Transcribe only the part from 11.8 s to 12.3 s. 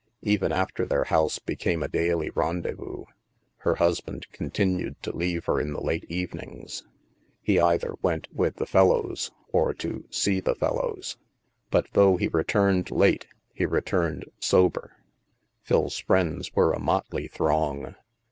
though he